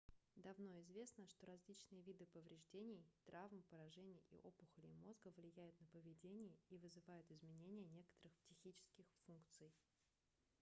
давно 0.35 0.79
известно 0.79 1.27
что 1.27 1.45
различные 1.45 2.01
виды 2.01 2.25
повреждений 2.33 3.05
травм 3.27 3.61
поражений 3.69 4.23
и 4.31 4.39
опухолей 4.41 4.93
мозга 4.95 5.31
влияют 5.37 5.79
на 5.79 5.85
поведение 5.85 6.57
и 6.71 6.77
вызывают 6.79 7.29
изменения 7.29 7.85
некоторых 7.87 8.33
психических 8.47 9.05
функций 9.27 9.71